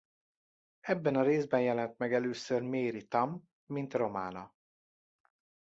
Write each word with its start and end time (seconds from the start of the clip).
Ebben 0.81 1.15
a 1.15 1.21
részben 1.23 1.61
jelent 1.61 1.97
meg 1.97 2.13
először 2.13 2.61
Mary 2.61 3.07
Tamm 3.07 3.39
mint 3.65 3.93
Romana. 3.93 4.53